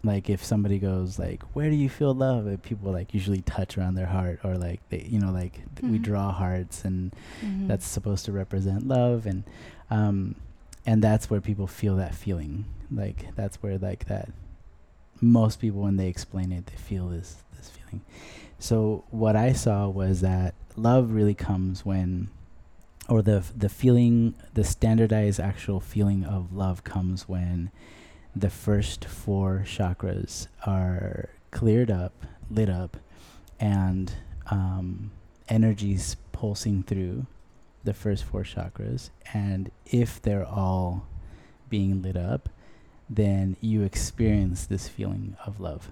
Like 0.02 0.30
if 0.30 0.42
somebody 0.42 0.78
goes 0.78 1.19
like, 1.19 1.42
"Where 1.54 1.69
do 1.69 1.76
you 1.76 1.90
feel 1.90 2.14
love?" 2.14 2.47
and 2.47 2.62
people 2.62 2.90
like 2.90 3.12
usually 3.12 3.42
touch 3.42 3.76
around 3.76 3.97
their 3.97 4.07
heart, 4.07 4.40
or 4.45 4.57
like 4.57 4.80
they, 4.88 5.02
you 5.02 5.19
know, 5.21 5.30
like 5.30 5.61
th- 5.76 5.90
we 5.90 5.99
draw 5.99 6.33
hearts, 6.33 6.85
and 6.87 7.14
Mhm. 7.42 7.69
that's 7.69 7.87
supposed 7.87 8.25
to 8.25 8.33
represent 8.33 8.88
love, 8.88 9.26
and 9.26 9.45
um, 9.90 10.37
and 10.87 11.02
that's 11.02 11.28
where 11.28 11.40
people 11.42 11.66
feel 11.66 11.97
that 11.97 12.14
feeling. 12.14 12.64
Like 12.90 13.35
that's 13.37 13.62
where 13.62 13.76
like 13.78 14.07
that. 14.07 14.30
Most 15.21 15.61
people, 15.61 15.83
when 15.83 15.97
they 15.99 16.09
explain 16.09 16.50
it, 16.50 16.64
they 16.66 16.76
feel 16.76 17.09
this 17.09 17.37
this 17.57 17.69
feeling. 17.69 18.00
So 18.59 19.04
what 19.11 19.37
I 19.37 19.52
saw 19.52 19.88
was 19.88 20.23
that 20.23 20.54
love 20.76 21.11
really 21.12 21.35
comes 21.35 21.85
when, 21.85 22.28
or 23.07 23.21
the 23.21 23.45
the 23.54 23.69
feeling, 23.69 24.35
the 24.54 24.64
standardized 24.64 25.38
actual 25.40 25.78
feeling 25.80 26.25
of 26.25 26.54
love 26.54 26.85
comes 26.85 27.28
when 27.28 27.71
the 28.35 28.51
first 28.51 29.05
four 29.05 29.65
chakras 29.67 30.47
are 30.67 31.29
cleared 31.51 31.91
up, 31.91 32.27
lit 32.51 32.69
up, 32.71 32.97
and 33.59 34.13
um, 34.51 35.11
energies 35.49 36.17
pulsing 36.33 36.83
through 36.83 37.27
the 37.85 37.95
first 37.95 38.25
four 38.25 38.43
chakras. 38.43 39.11
And 39.33 39.71
if 39.87 40.21
they're 40.23 40.47
all 40.47 41.07
being 41.69 42.03
lit 42.03 42.17
up, 42.17 42.49
then 43.09 43.57
you 43.61 43.83
experience 43.83 44.67
this 44.67 44.87
feeling 44.89 45.37
of 45.45 45.59
love. 45.61 45.91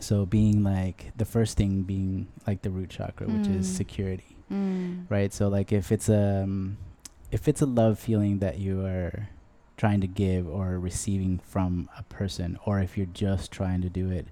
So, 0.00 0.26
being 0.26 0.62
like 0.62 1.12
the 1.16 1.24
first 1.24 1.56
thing 1.56 1.82
being 1.82 2.28
like 2.46 2.62
the 2.62 2.70
root 2.70 2.90
chakra, 2.90 3.26
which 3.28 3.48
is 3.48 3.66
Mm. 3.66 3.76
security 3.76 4.36
Mm. 4.50 5.06
right 5.10 5.32
so 5.32 5.48
like 5.48 5.72
if 5.72 5.90
it's 5.90 6.08
a 6.08 6.42
um, 6.44 6.76
if 7.32 7.48
it's 7.48 7.60
a 7.62 7.66
love 7.66 7.98
feeling 7.98 8.38
that 8.38 8.58
you 8.58 8.84
are 8.86 9.28
trying 9.76 10.00
to 10.00 10.06
give 10.06 10.48
or 10.48 10.78
receiving 10.78 11.38
from 11.38 11.88
a 11.98 12.02
person 12.04 12.58
or 12.64 12.80
if 12.80 12.96
you're 12.96 13.06
just 13.12 13.50
trying 13.52 13.82
to 13.82 13.88
do 13.88 14.10
it 14.10 14.26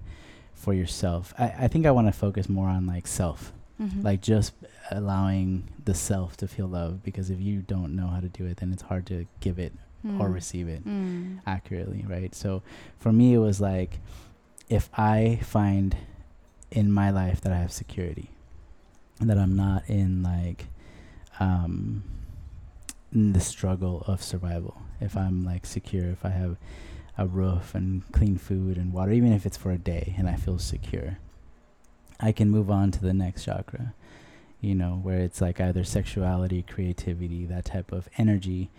for 0.53 0.73
yourself 0.73 1.33
i, 1.37 1.53
I 1.59 1.67
think 1.67 1.85
i 1.85 1.91
want 1.91 2.07
to 2.07 2.11
focus 2.13 2.47
more 2.49 2.67
on 2.69 2.87
like 2.87 3.07
self 3.07 3.51
Mhm. 3.79 4.03
like 4.05 4.21
just 4.21 4.53
allowing 4.89 5.67
the 5.83 5.93
self 5.93 6.37
to 6.37 6.47
feel 6.47 6.67
love 6.67 7.03
because 7.03 7.29
if 7.29 7.41
you 7.41 7.61
don't 7.61 7.93
know 7.95 8.07
how 8.07 8.21
to 8.21 8.29
do 8.29 8.45
it 8.45 8.57
then 8.57 8.71
it's 8.71 8.83
hard 8.83 9.05
to 9.07 9.27
give 9.41 9.59
it 9.59 9.73
or 10.19 10.29
Mm. 10.29 10.33
receive 10.33 10.67
it 10.69 10.85
Mm. 10.85 11.39
accurately, 11.45 12.05
right? 12.07 12.33
So 12.35 12.61
for 12.99 13.11
me, 13.11 13.33
it 13.33 13.39
was 13.39 13.59
like 13.59 13.99
if 14.69 14.87
I 14.97 15.39
find 15.43 15.97
in 16.71 16.91
my 16.91 17.09
life 17.09 17.41
that 17.41 17.51
I 17.51 17.57
have 17.57 17.71
security 17.73 18.29
and 19.19 19.29
that 19.29 19.37
I'm 19.37 19.55
not 19.55 19.83
in 19.89 20.21
like 20.23 20.67
um, 21.39 22.03
in 23.11 23.33
the 23.33 23.39
struggle 23.39 24.03
of 24.07 24.21
survival, 24.23 24.77
if 24.99 25.15
I'm 25.17 25.43
like 25.45 25.65
secure, 25.65 26.09
if 26.09 26.25
I 26.25 26.29
have 26.29 26.57
a 27.17 27.25
roof 27.25 27.75
and 27.75 28.03
clean 28.11 28.37
food 28.37 28.77
and 28.77 28.91
water, 28.91 29.11
even 29.11 29.31
if 29.31 29.45
it's 29.45 29.57
for 29.57 29.71
a 29.71 29.77
day 29.77 30.15
and 30.17 30.27
I 30.27 30.35
feel 30.35 30.59
secure, 30.59 31.17
I 32.19 32.31
can 32.31 32.49
move 32.49 32.69
on 32.69 32.91
to 32.91 33.01
the 33.01 33.13
next 33.13 33.45
chakra, 33.45 33.93
you 34.61 34.75
know, 34.75 34.99
where 35.01 35.19
it's 35.19 35.41
like 35.41 35.59
either 35.59 35.83
sexuality, 35.83 36.61
creativity, 36.61 37.45
that 37.45 37.65
type 37.65 37.91
of 37.91 38.09
energy, 38.17 38.69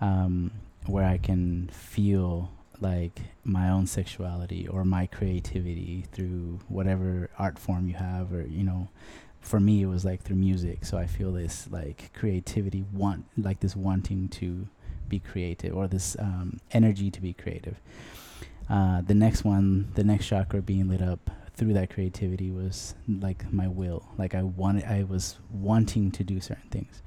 um, 0.00 0.50
where 0.86 1.04
I 1.04 1.18
can 1.18 1.68
feel 1.72 2.50
like 2.80 3.20
my 3.44 3.70
own 3.70 3.86
sexuality 3.86 4.68
or 4.68 4.84
my 4.84 5.06
creativity 5.06 6.04
through 6.12 6.60
whatever 6.68 7.30
art 7.38 7.58
form 7.58 7.88
you 7.88 7.94
have, 7.94 8.32
or, 8.32 8.42
you 8.42 8.64
know, 8.64 8.88
for 9.40 9.60
me, 9.60 9.82
it 9.82 9.86
was 9.86 10.04
like 10.04 10.22
through 10.22 10.36
music. 10.36 10.84
So 10.84 10.98
I 10.98 11.06
feel 11.06 11.32
this 11.32 11.68
like 11.70 12.12
creativity, 12.12 12.84
want, 12.92 13.24
like 13.38 13.60
this 13.60 13.76
wanting 13.76 14.28
to 14.30 14.68
be 15.08 15.18
creative 15.18 15.74
or 15.76 15.86
this 15.86 16.16
um, 16.18 16.60
energy 16.72 17.10
to 17.10 17.20
be 17.20 17.32
creative. 17.32 17.76
Uh, 18.68 19.00
the 19.00 19.14
next 19.14 19.44
one, 19.44 19.92
the 19.94 20.04
next 20.04 20.26
chakra 20.26 20.60
being 20.60 20.88
lit 20.88 21.02
up 21.02 21.30
through 21.54 21.72
that 21.72 21.90
creativity 21.90 22.50
was 22.50 22.94
like 23.08 23.50
my 23.52 23.66
will. 23.66 24.06
Like 24.18 24.34
I 24.34 24.42
wanted, 24.42 24.84
I 24.84 25.04
was 25.04 25.38
wanting 25.50 26.10
to 26.12 26.24
do 26.24 26.40
certain 26.40 26.68
things. 26.70 27.02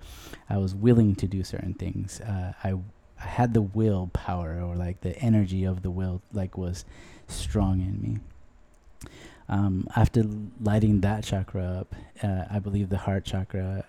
I 0.49 0.57
was 0.57 0.73
willing 0.73 1.15
to 1.15 1.27
do 1.27 1.43
certain 1.43 1.73
things. 1.75 2.21
Uh, 2.21 2.53
I, 2.63 2.73
I 3.21 3.27
had 3.27 3.53
the 3.53 3.61
will 3.61 4.09
power 4.13 4.61
or 4.61 4.75
like 4.75 5.01
the 5.01 5.15
energy 5.19 5.65
of 5.65 5.83
the 5.83 5.91
will 5.91 6.21
like 6.33 6.57
was 6.57 6.85
strong 7.27 7.81
in 7.81 8.01
me. 8.01 8.19
Um, 9.47 9.87
after 9.95 10.23
lighting 10.61 11.01
that 11.01 11.23
chakra 11.23 11.63
up, 11.63 11.95
uh, 12.23 12.45
I 12.49 12.59
believe 12.59 12.89
the 12.89 12.97
heart 12.97 13.25
chakra, 13.25 13.83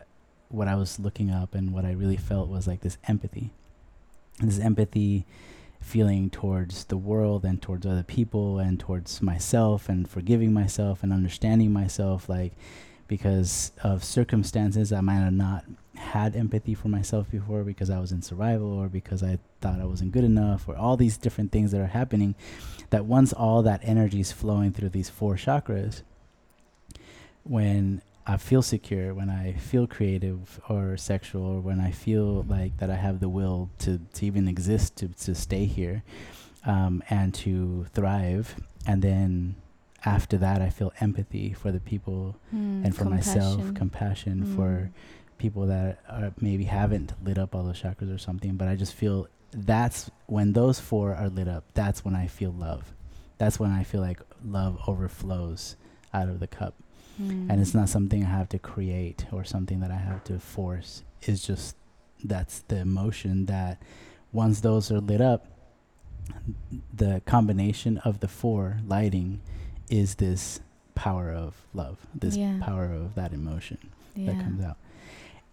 what 0.48 0.68
I 0.68 0.74
was 0.74 0.98
looking 0.98 1.30
up 1.30 1.54
and 1.54 1.72
what 1.72 1.84
I 1.84 1.92
really 1.92 2.16
felt 2.16 2.48
was 2.48 2.66
like 2.66 2.80
this 2.80 2.98
empathy. 3.06 3.52
This 4.40 4.58
empathy 4.58 5.26
feeling 5.80 6.30
towards 6.30 6.84
the 6.84 6.96
world 6.96 7.44
and 7.44 7.60
towards 7.60 7.86
other 7.86 8.02
people 8.02 8.58
and 8.58 8.78
towards 8.78 9.22
myself 9.22 9.88
and 9.88 10.08
forgiving 10.08 10.52
myself 10.52 11.02
and 11.02 11.12
understanding 11.12 11.72
myself 11.72 12.28
like 12.28 12.52
because 13.08 13.72
of 13.82 14.04
circumstances 14.04 14.92
I 14.92 15.00
might 15.00 15.14
have 15.14 15.32
not 15.32 15.64
had 15.96 16.36
empathy 16.36 16.74
for 16.74 16.88
myself 16.88 17.30
before 17.30 17.64
because 17.64 17.90
I 17.90 17.98
was 17.98 18.12
in 18.12 18.22
survival 18.22 18.72
or 18.72 18.88
because 18.88 19.22
I 19.22 19.38
thought 19.60 19.80
I 19.80 19.84
wasn't 19.84 20.12
good 20.12 20.24
enough 20.24 20.68
or 20.68 20.76
all 20.76 20.96
these 20.96 21.16
different 21.16 21.50
things 21.50 21.72
that 21.72 21.80
are 21.80 21.86
happening 21.86 22.34
that 22.90 23.06
once 23.06 23.32
all 23.32 23.62
that 23.62 23.80
energy 23.82 24.20
is 24.20 24.32
flowing 24.32 24.72
through 24.72 24.90
these 24.90 25.10
four 25.10 25.34
chakras 25.34 26.02
when 27.42 28.02
I 28.30 28.36
feel 28.36 28.62
secure, 28.62 29.12
when 29.12 29.28
I 29.28 29.54
feel 29.54 29.86
creative 29.88 30.60
or 30.68 30.96
sexual, 30.96 31.44
or 31.56 31.60
when 31.60 31.80
I 31.80 31.90
feel 31.90 32.44
like 32.48 32.76
that 32.78 32.88
I 32.88 32.94
have 32.96 33.18
the 33.18 33.28
will 33.28 33.70
to, 33.80 33.98
to 34.14 34.26
even 34.26 34.46
exist, 34.46 34.96
to, 34.98 35.08
to 35.08 35.34
stay 35.34 35.64
here, 35.64 36.02
um, 36.64 37.02
and 37.10 37.34
to 37.42 37.86
thrive. 37.92 38.54
And 38.86 39.02
then 39.02 39.56
after 40.04 40.36
that, 40.38 40.62
I 40.62 40.70
feel 40.70 40.92
empathy 41.00 41.52
for 41.52 41.72
the 41.72 41.80
people 41.80 42.36
Mm, 42.54 42.84
and 42.84 42.96
for 42.96 43.04
myself, 43.06 43.56
compassion. 43.56 43.74
compassion 43.74 44.36
Mm. 44.46 44.56
for 44.56 44.90
people 45.38 45.66
that 45.66 45.98
are 46.08 46.32
maybe 46.40 46.64
haven't 46.64 47.12
lit 47.24 47.38
up 47.38 47.54
all 47.54 47.64
those 47.64 47.82
chakras 47.82 48.14
or 48.14 48.18
something. 48.18 48.56
But 48.56 48.68
I 48.68 48.76
just 48.76 48.94
feel 48.94 49.26
that's 49.52 50.08
when 50.26 50.52
those 50.52 50.78
four 50.78 51.14
are 51.16 51.28
lit 51.28 51.48
up, 51.48 51.64
that's 51.74 52.04
when 52.04 52.14
I 52.14 52.26
feel 52.28 52.52
love. 52.52 52.92
That's 53.38 53.58
when 53.58 53.72
I 53.72 53.82
feel 53.82 54.02
like 54.02 54.20
love 54.44 54.78
overflows 54.86 55.76
out 56.14 56.28
of 56.28 56.38
the 56.40 56.46
cup 56.46 56.74
Mm. 57.20 57.50
and 57.50 57.60
it's 57.60 57.74
not 57.74 57.88
something 57.88 58.24
I 58.24 58.28
have 58.30 58.48
to 58.50 58.58
create 58.58 59.26
or 59.32 59.44
something 59.44 59.80
that 59.80 59.90
I 59.90 59.96
have 59.96 60.24
to 60.24 60.38
force. 60.38 61.02
It's 61.22 61.46
just 61.46 61.76
that's 62.24 62.60
the 62.68 62.78
emotion 62.78 63.46
that 63.46 63.82
once 64.32 64.60
those 64.60 64.90
are 64.90 65.00
lit 65.00 65.20
up, 65.20 65.46
the 66.94 67.20
combination 67.26 67.98
of 67.98 68.20
the 68.20 68.28
four 68.28 68.78
lighting 68.86 69.40
is 69.88 70.16
this 70.16 70.60
power 70.94 71.30
of 71.32 71.54
love, 71.74 71.98
this 72.14 72.36
Yeah. 72.36 72.58
power 72.60 72.84
of 72.92 73.14
that 73.14 73.32
emotion 73.32 73.78
that 74.16 74.38
comes 74.38 74.62
out. 74.62 74.76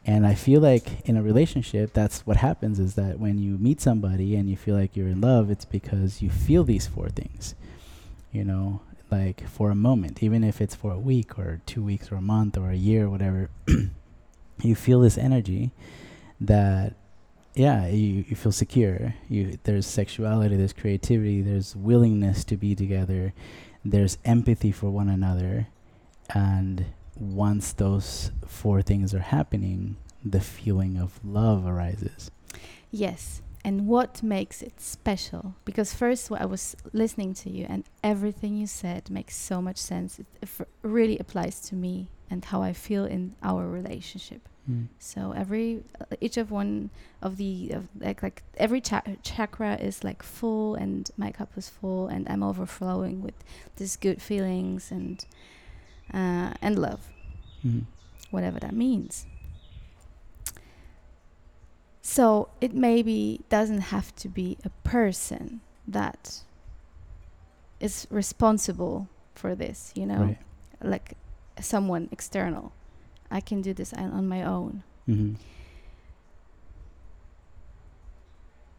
And 0.05 0.25
I 0.25 0.35
feel 0.35 0.61
like 0.61 1.01
in 1.07 1.17
a 1.17 1.21
relationship, 1.23 1.93
that's 1.93 2.25
what 2.25 2.37
happens 2.37 2.79
is 2.79 2.95
that 2.95 3.19
when 3.19 3.39
you 3.39 3.57
meet 3.57 3.81
somebody 3.81 4.35
and 4.35 4.49
you 4.49 4.55
feel 4.55 4.75
like 4.75 4.95
you're 4.95 5.07
in 5.09 5.19
love, 5.21 5.49
it's 5.49 5.65
because 5.65 6.21
you 6.21 6.29
feel 6.29 6.63
these 6.63 6.87
four 6.87 7.09
things. 7.09 7.55
You 8.31 8.43
know, 8.43 8.81
like 9.11 9.47
for 9.47 9.69
a 9.69 9.75
moment, 9.75 10.21
even 10.21 10.43
if 10.43 10.61
it's 10.61 10.75
for 10.75 10.91
a 10.91 10.99
week 10.99 11.37
or 11.37 11.61
two 11.65 11.83
weeks 11.83 12.11
or 12.11 12.15
a 12.15 12.21
month 12.21 12.57
or 12.57 12.69
a 12.71 12.75
year 12.75 13.05
or 13.05 13.09
whatever, 13.09 13.49
you 14.61 14.75
feel 14.75 15.01
this 15.01 15.17
energy 15.17 15.71
that 16.39 16.95
yeah, 17.55 17.87
you, 17.87 18.23
you 18.27 18.35
feel 18.35 18.51
secure. 18.51 19.15
You 19.29 19.57
there's 19.63 19.87
sexuality, 19.87 20.55
there's 20.55 20.73
creativity, 20.73 21.41
there's 21.41 21.75
willingness 21.75 22.43
to 22.45 22.57
be 22.57 22.75
together, 22.75 23.33
there's 23.83 24.19
empathy 24.23 24.71
for 24.71 24.89
one 24.91 25.09
another, 25.09 25.67
and 26.29 26.85
once 27.15 27.73
those 27.73 28.31
four 28.45 28.83
things 28.83 29.13
are 29.13 29.19
happening, 29.19 29.97
the 30.23 30.39
feeling 30.39 30.97
of 30.97 31.19
love 31.25 31.65
arises. 31.65 32.29
Yes. 32.91 33.41
And 33.67 33.85
what 33.85 34.23
makes 34.23 34.61
it 34.61 34.79
special? 34.79 35.43
Because 35.65 35.93
first, 35.93 36.31
I 36.31 36.45
was 36.45 36.63
listening 36.93 37.33
to 37.41 37.49
you, 37.49 37.65
and 37.73 37.83
everything 38.01 38.55
you 38.61 38.67
said 38.67 39.09
makes 39.09 39.35
so 39.35 39.61
much 39.61 39.77
sense. 39.77 40.19
It 40.19 40.25
f- 40.43 40.61
really 40.83 41.17
applies 41.19 41.59
to 41.67 41.75
me 41.75 42.07
and 42.31 42.45
how 42.45 42.61
I 42.69 42.71
feel 42.73 43.03
in 43.15 43.35
our 43.43 43.67
relationship. 43.79 44.41
So 44.99 45.31
every, 45.43 45.83
uh, 46.01 46.05
each 46.25 46.37
of 46.37 46.51
one 46.51 46.89
of 47.21 47.31
the, 47.37 47.71
of 47.77 47.87
like, 47.99 48.21
like 48.21 48.43
every 48.57 48.81
cha- 48.81 49.03
chakra 49.23 49.75
is 49.89 50.03
like 50.03 50.21
full, 50.23 50.75
and 50.75 51.09
my 51.17 51.31
cup 51.31 51.51
is 51.57 51.67
full, 51.69 52.07
and 52.13 52.27
I'm 52.31 52.43
overflowing 52.43 53.21
with 53.21 53.37
these 53.77 53.95
good 53.95 54.21
feelings 54.21 54.91
and, 54.91 55.25
uh, 56.13 56.51
and 56.61 56.73
love, 56.87 57.01
Mhm. 57.65 57.83
whatever 58.31 58.59
that 58.59 58.75
means. 58.75 59.25
So 62.09 62.47
it 62.61 62.73
maybe 62.73 63.41
doesn't 63.49 63.81
have 63.91 64.15
to 64.15 64.29
be 64.29 64.57
a 64.63 64.69
person 64.87 65.59
that 65.85 66.39
is 67.81 68.07
responsible 68.09 69.09
for 69.35 69.55
this, 69.55 69.91
you 69.93 70.05
know, 70.05 70.21
Right. 70.21 70.37
like 70.81 71.17
someone 71.59 72.07
external. 72.13 72.71
I 73.29 73.41
can 73.41 73.61
do 73.61 73.73
this 73.73 73.91
on 73.91 74.25
my 74.25 74.41
own. 74.41 74.83
hmm 75.05 75.33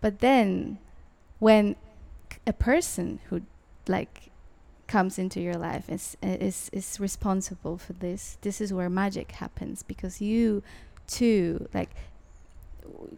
But 0.00 0.20
then 0.20 0.78
when 1.38 1.76
a 2.46 2.54
person 2.54 3.20
who 3.28 3.42
like 3.86 4.30
comes 4.86 5.18
into 5.18 5.38
your 5.38 5.56
life 5.58 5.90
is 5.90 6.16
is 6.22 6.70
is 6.72 6.98
responsible 6.98 7.76
for 7.76 7.92
this, 7.92 8.38
this 8.40 8.58
is 8.62 8.72
where 8.72 8.88
magic 8.88 9.32
happens 9.32 9.82
because 9.82 10.22
you 10.22 10.62
too 11.06 11.68
like 11.74 11.90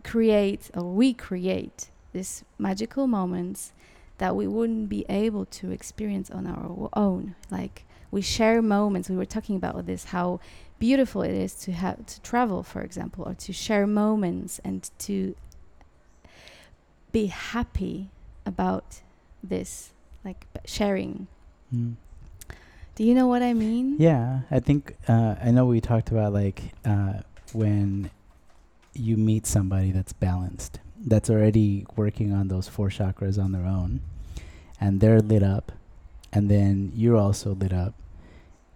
create 0.05 0.71
or 0.75 0.85
we 0.85 1.13
create 1.13 1.91
these 2.13 2.45
magical 2.59 3.07
moments 3.07 3.73
that 4.19 4.37
we 4.37 4.47
wouldn't 4.47 4.89
be 4.89 5.05
able 5.09 5.47
to 5.47 5.71
experience 5.71 6.31
on 6.31 6.47
our 6.47 6.89
own. 6.95 7.35
Like 7.51 7.85
we 8.11 8.21
share 8.21 8.61
moments. 8.61 9.09
We 9.09 9.17
were 9.17 9.25
talking 9.25 9.57
about 9.57 9.87
this 9.87 10.05
how 10.05 10.41
beautiful 10.79 11.23
it 11.23 11.33
is 11.33 11.55
to 11.55 11.73
have 11.73 12.05
to 12.07 12.21
travel 12.23 12.63
for 12.63 12.81
example 12.81 13.23
or 13.29 13.35
to 13.35 13.53
share 13.53 13.87
moments 13.87 14.61
and 14.65 14.91
to 14.99 15.37
be 17.13 17.27
happy 17.27 18.09
about 18.47 19.01
this 19.43 19.93
like 20.25 20.47
sharing. 20.65 21.27
Mm. 21.75 21.95
do 22.97 23.05
you 23.05 23.15
know 23.15 23.29
what 23.29 23.43
i 23.43 23.53
mean? 23.53 23.97
Yeah, 23.99 24.41
I 24.51 24.59
think 24.59 24.97
uh, 25.07 25.37
I 25.41 25.53
know 25.53 25.67
we 25.67 25.81
talked 25.81 26.11
about 26.11 26.33
like 26.33 26.73
uh, 26.85 27.21
when 27.53 28.11
you 28.93 29.17
meet 29.17 29.47
somebody 29.47 29.93
that's 29.93 30.13
balanced, 30.13 30.81
that's 31.05 31.31
already 31.31 31.87
working 31.97 32.33
on 32.33 32.49
those 32.49 32.69
four 32.69 32.89
chakras 32.89 33.43
on 33.43 33.53
their 33.53 33.65
own, 33.67 34.01
and 34.81 35.01
they're 35.01 35.21
lit 35.21 35.43
up, 35.43 35.73
and 36.33 36.51
then 36.51 36.93
you're 36.95 37.17
also 37.17 37.55
lit 37.55 37.73
up, 37.73 37.95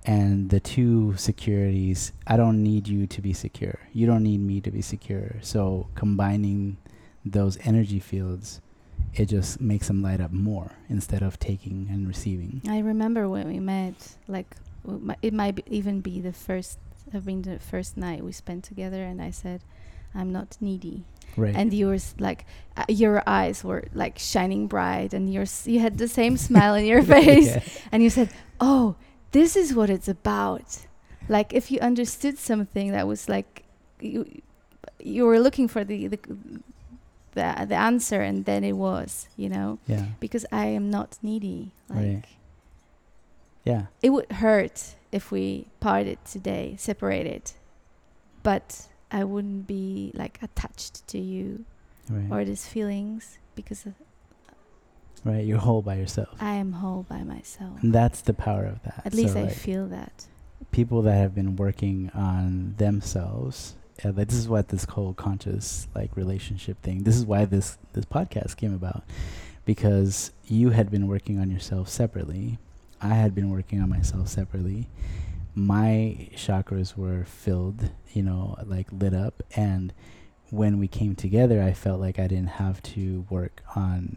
and 0.04 0.50
the 0.50 0.60
two 0.60 1.16
securities. 1.16 2.12
I 2.26 2.36
don't 2.36 2.62
need 2.62 2.88
you 2.88 3.06
to 3.06 3.20
be 3.22 3.32
secure. 3.32 3.78
You 3.92 4.06
don't 4.06 4.22
need 4.22 4.40
me 4.40 4.60
to 4.60 4.70
be 4.70 4.82
secure. 4.82 5.36
So 5.42 5.88
combining 5.94 6.76
those 7.24 7.58
energy 7.64 8.00
fields, 8.00 8.60
it 9.14 9.26
just 9.26 9.60
makes 9.60 9.86
them 9.86 10.02
light 10.02 10.20
up 10.20 10.32
more 10.32 10.72
instead 10.88 11.22
of 11.22 11.38
taking 11.38 11.88
and 11.90 12.06
receiving. 12.08 12.60
i 12.68 12.78
remember 12.80 13.28
when 13.28 13.46
we 13.46 13.60
met 13.60 13.94
like 14.28 14.56
it 15.22 15.32
might 15.32 15.62
even 15.70 16.00
be 16.00 16.20
the 16.20 16.32
first 16.32 16.78
have 17.12 17.24
been 17.24 17.42
the 17.42 17.58
first 17.58 17.96
night 17.96 18.24
we 18.24 18.32
spent 18.32 18.64
together 18.64 19.04
and 19.04 19.22
i 19.22 19.30
said 19.30 19.60
i'm 20.14 20.32
not 20.32 20.56
needy 20.60 21.04
Right. 21.36 21.54
and 21.56 21.74
yours 21.74 22.14
like 22.20 22.46
uh, 22.76 22.84
your 22.88 23.20
eyes 23.26 23.64
were 23.64 23.84
like 23.92 24.18
shining 24.20 24.68
bright 24.68 25.12
and 25.12 25.32
yours 25.32 25.66
you 25.66 25.80
had 25.80 25.98
the 25.98 26.06
same 26.06 26.36
smile 26.36 26.74
in 26.76 26.84
your 26.86 27.02
face 27.16 27.46
Yeah. 27.56 27.62
and 27.90 28.02
you 28.04 28.10
said 28.10 28.28
oh 28.60 28.94
this 29.32 29.56
is 29.56 29.74
what 29.74 29.90
it's 29.90 30.06
about 30.08 30.86
like 31.28 31.52
if 31.52 31.70
you 31.72 31.80
understood 31.80 32.38
something 32.38 32.92
that 32.92 33.08
was 33.08 33.28
like 33.28 33.64
you 34.00 34.42
you 35.00 35.26
were 35.26 35.40
looking 35.40 35.66
for 35.66 35.82
the 35.82 36.06
the 36.06 36.18
the, 37.34 37.66
the 37.68 37.74
answer 37.74 38.20
and 38.20 38.44
then 38.44 38.62
it 38.62 38.74
was 38.76 39.28
you 39.36 39.48
know 39.48 39.78
Yeah. 39.88 40.06
because 40.20 40.46
i 40.52 40.66
am 40.66 40.88
not 40.88 41.18
needy 41.22 41.72
like 41.88 41.98
Right. 41.98 42.22
Yeah. 43.64 43.86
it 44.02 44.10
would 44.10 44.30
hurt 44.30 44.94
if 45.10 45.32
we 45.32 45.66
parted 45.80 46.18
today 46.24 46.76
separated 46.78 47.52
but 48.42 48.86
i 49.20 49.22
wouldn't 49.24 49.66
be 49.66 50.10
like 50.14 50.38
attached 50.42 51.06
to 51.12 51.18
you 51.18 51.64
Right. 52.10 52.30
or 52.30 52.44
these 52.44 52.66
feelings 52.74 53.38
because 53.54 53.80
right. 55.24 55.44
You're 55.48 55.58
whole 55.68 55.80
by 55.90 55.94
yourself. 56.02 56.36
i 56.40 56.54
am 56.64 56.72
whole 56.82 57.04
by 57.08 57.22
myself 57.22 57.82
And 57.82 57.92
that's 57.94 58.20
the 58.20 58.34
power 58.34 58.64
of 58.66 58.82
that. 58.82 59.00
at 59.08 59.14
least 59.14 59.36
i 59.36 59.44
like, 59.44 59.54
feel 59.68 59.86
that 59.88 60.26
people 60.70 61.00
that 61.02 61.14
have 61.14 61.34
been 61.34 61.56
working 61.56 62.10
on 62.14 62.74
themselves. 62.78 63.74
Uh, 64.04 64.10
this 64.10 64.34
is 64.34 64.48
what 64.48 64.68
this 64.68 64.84
whole 64.94 65.14
conscious 65.14 65.86
like 65.94 66.10
relationship 66.16 66.76
thing. 66.82 67.04
This 67.04 67.16
is 67.16 67.24
why 67.24 67.44
this 67.44 67.78
this 67.92 68.04
podcast 68.16 68.56
came 68.56 68.74
about, 68.74 69.04
because 69.64 70.32
you 70.46 70.70
had 70.70 70.90
been 70.90 71.06
working 71.06 71.38
on 71.38 71.48
yourself 71.50 71.88
separately. 71.88 72.58
I 73.00 73.14
had 73.22 73.34
been 73.36 73.50
working 73.50 73.80
on 73.80 73.88
myself 73.88 74.26
separately. 74.28 74.88
My 75.54 76.28
chakras 76.34 76.96
were 76.96 77.24
filled, 77.24 77.90
you 78.12 78.22
know, 78.22 78.56
like 78.64 78.88
lit 78.92 79.14
up, 79.14 79.42
and 79.56 79.92
when 80.50 80.78
we 80.78 80.88
came 80.88 81.14
together, 81.14 81.62
I 81.62 81.72
felt 81.72 82.00
like 82.00 82.18
I 82.18 82.26
didn't 82.26 82.48
have 82.62 82.82
to 82.94 83.24
work 83.30 83.62
on 83.76 84.16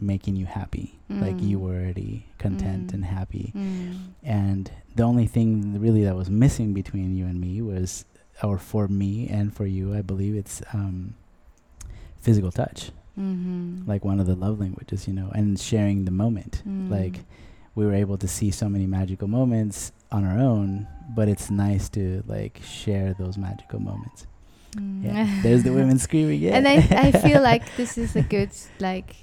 making 0.00 0.36
you 0.36 0.46
happy. 0.46 0.98
Like 1.10 1.40
you 1.42 1.58
Mm. 1.58 1.60
were 1.62 1.74
already 1.74 2.26
content 2.38 2.88
Mm. 2.88 2.94
and 2.94 3.04
happy 3.06 3.52
Mm. 3.56 3.96
and 4.22 4.70
the 4.94 5.02
only 5.02 5.26
thing 5.26 5.80
really 5.80 6.04
that 6.04 6.14
was 6.14 6.28
missing 6.30 6.72
between 6.74 7.16
you 7.16 7.24
and 7.26 7.40
me 7.40 7.60
was 7.62 8.04
or 8.42 8.58
for 8.58 8.86
me 8.88 9.26
and 9.28 9.52
for 9.52 9.66
you 9.66 9.94
i 9.94 10.02
believe 10.02 10.36
it's 10.36 10.60
um 10.72 11.14
physical 12.20 12.52
touch 12.52 12.90
Mm-hmm. 13.18 13.88
like 13.90 14.04
one 14.04 14.20
of 14.20 14.26
the 14.26 14.36
love 14.36 14.60
languages 14.60 15.08
you 15.08 15.14
know 15.14 15.30
and 15.34 15.58
sharing 15.58 16.04
the 16.04 16.12
moment 16.12 16.62
Mm. 16.68 16.90
like 16.90 17.24
we 17.74 17.84
were 17.86 17.94
able 17.94 18.18
to 18.18 18.28
see 18.28 18.50
so 18.52 18.68
many 18.68 18.86
magical 18.86 19.26
moments 19.26 19.90
on 20.10 20.24
our 20.24 20.38
own 20.38 20.86
but 21.14 21.28
it's 21.28 21.50
nice 21.50 21.88
to 21.88 22.22
like 22.26 22.60
share 22.64 23.14
those 23.18 23.36
magical 23.38 23.80
moments 23.80 24.26
Mm. 24.76 25.04
Yeah. 25.04 25.40
There's 25.42 25.62
the 25.62 25.72
women 25.72 25.98
screaming. 25.98 26.40
Yeah. 26.40 26.56
And 26.56 26.68
I, 26.68 26.74
I 26.74 27.12
feel 27.12 27.40
like 27.42 27.74
this 27.76 27.96
is 27.96 28.16
a 28.16 28.22
good 28.22 28.50
like 28.78 29.16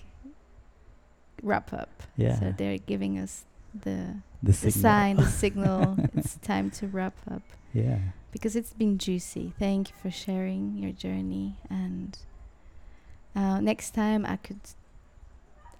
wrap 1.43 1.71
up. 1.73 1.89
Yeah. 2.17 2.39
So 2.39 2.53
they're 2.57 2.77
giving 2.79 3.17
us 3.19 3.45
the 3.73 4.15
the 4.41 4.51
the 4.51 4.71
sign, 4.71 5.17
the 5.17 5.25
signal. 5.25 5.97
it's 6.15 6.37
time 6.37 6.71
to 6.71 6.87
wrap 6.87 7.15
up 7.29 7.41
Yeah. 7.73 7.99
because 8.31 8.55
it's 8.55 8.73
been 8.73 8.97
juicy. 8.97 9.53
Thank 9.59 9.89
you 9.89 9.95
for 10.01 10.11
sharing 10.11 10.77
your 10.77 10.91
journey. 10.91 11.57
And 11.69 12.17
uh, 13.35 13.59
next 13.59 13.93
time, 13.93 14.25
I 14.25 14.37
could, 14.37 14.61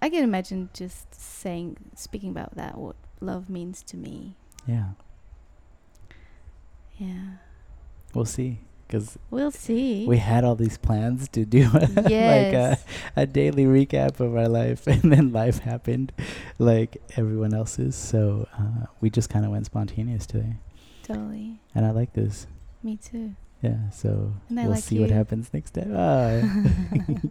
I 0.01 0.09
can 0.09 0.23
imagine 0.23 0.69
just 0.73 1.13
saying, 1.15 1.77
speaking 1.95 2.29
about 2.29 2.55
that, 2.55 2.77
what 2.77 2.95
love 3.21 3.49
means 3.49 3.81
to 3.83 3.97
me. 3.97 4.35
Yeah. 4.67 4.85
Yeah, 6.97 7.33
We'll 8.13 8.25
see. 8.25 8.59
Because 8.87 9.17
we'll 9.31 9.51
see. 9.51 10.05
we 10.05 10.17
had 10.17 10.43
all 10.45 10.55
these 10.55 10.77
plans 10.77 11.27
to 11.29 11.43
do 11.43 11.67
like 11.73 12.53
a, 12.53 12.77
a 13.15 13.25
daily 13.25 13.65
recap 13.65 14.19
of 14.19 14.35
our 14.37 14.47
life, 14.47 14.85
and 14.87 15.11
then 15.11 15.33
life 15.33 15.59
happened 15.59 16.13
like 16.59 17.01
everyone 17.17 17.53
else's. 17.53 17.95
So 17.95 18.47
uh, 18.57 18.85
we 19.01 19.09
just 19.09 19.29
kind 19.29 19.43
of 19.43 19.51
went 19.51 19.65
spontaneous 19.65 20.25
today. 20.27 20.57
totally. 21.03 21.59
And 21.73 21.85
I 21.85 21.91
like 21.91 22.13
this. 22.13 22.47
Me 22.83 22.95
too. 22.97 23.35
Yeah. 23.61 23.89
So 23.89 24.33
And 24.49 24.57
we'll 24.59 24.69
like 24.69 24.83
see 24.83 24.99
what 24.99 25.09
happens 25.09 25.49
next 25.51 25.71
time. 25.71 25.93
Oh. 25.95 27.21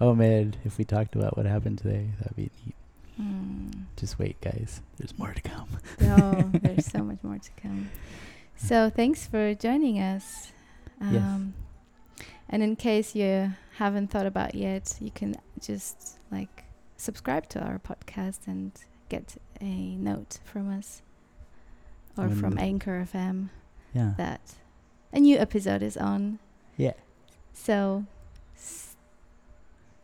oh, 0.00 0.14
man. 0.14 0.54
If 0.64 0.76
we 0.78 0.84
talked 0.84 1.14
about 1.14 1.36
what 1.36 1.46
happened 1.46 1.78
today, 1.78 2.08
that'd 2.18 2.36
be 2.36 2.50
neat. 2.66 2.74
Mm. 3.20 3.84
Just 3.96 4.18
wait, 4.18 4.40
guys. 4.40 4.80
There's 4.96 5.16
more 5.18 5.32
to 5.32 5.40
come. 5.42 5.68
Oh, 6.02 6.50
there's 6.62 6.86
so 6.86 7.02
much 7.02 7.18
more 7.22 7.38
to 7.38 7.50
come. 7.60 7.90
So 8.56 8.90
thanks 8.90 9.26
for 9.26 9.54
joining 9.54 9.98
us. 9.98 10.52
Yes. 11.00 11.16
Um, 11.22 11.54
And 12.48 12.62
in 12.62 12.76
case 12.76 13.14
you 13.16 13.52
haven't 13.78 14.08
thought 14.10 14.26
about 14.26 14.54
yet, 14.54 14.94
you 15.00 15.10
can 15.10 15.34
just 15.60 16.18
like 16.30 16.64
subscribe 16.96 17.48
to 17.50 17.60
our 17.60 17.78
podcast 17.80 18.46
and 18.46 18.70
get 19.08 19.36
a 19.60 19.96
note 19.96 20.38
from 20.44 20.70
us 20.70 21.02
or 22.16 22.28
When 22.28 22.36
from 22.38 22.58
Anchor 22.58 23.04
FM 23.12 23.48
Yeah. 23.94 24.14
that 24.16 24.40
a 25.12 25.18
new 25.18 25.38
episode 25.38 25.82
is 25.82 25.96
on. 25.96 26.38
Yeah. 26.76 26.92
So 27.52 28.04
s- 28.56 28.91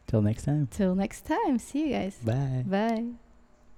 Till 0.09 0.23
next 0.23 0.45
time. 0.45 0.67
till 0.71 0.95
next 0.95 1.27
time, 1.27 1.59
see 1.59 1.89
you 1.89 1.93
guys. 1.93 2.17
Bye. 2.25 2.65
Bye. 2.67 3.28